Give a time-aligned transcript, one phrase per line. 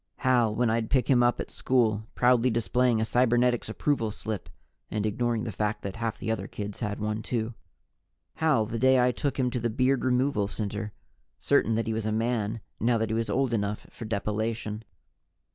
[0.15, 4.49] Hal, when I'd pick him up at school, proudly displaying a Cybernetics Approval Slip
[4.89, 7.53] (and ignoring the fact that half the other kids had one, too).
[8.37, 10.91] Hal the day I took him to the Beard Removal Center,
[11.39, 14.83] certain that he was a man, now that he was old enough for depilation.